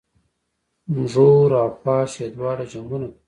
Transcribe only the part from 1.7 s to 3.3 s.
خواښې دواړه جنګونه کوي